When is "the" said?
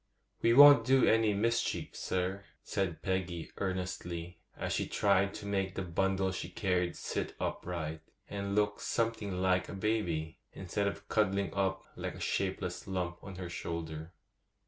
5.75-5.83